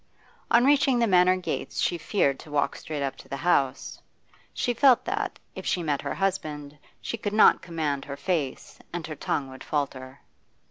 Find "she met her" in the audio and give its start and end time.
5.63-6.15